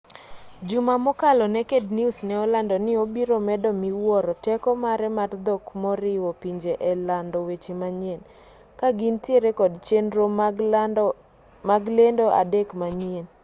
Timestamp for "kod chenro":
9.59-10.23